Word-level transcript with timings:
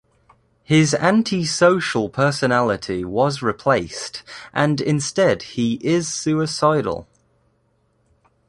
His 0.63 0.95
anti-social 0.95 2.09
personality 2.09 3.05
was 3.05 3.43
replaced 3.43 4.23
and 4.51 4.81
instead 4.81 5.43
he 5.43 5.75
is 5.83 6.07
suicidal. 6.11 7.07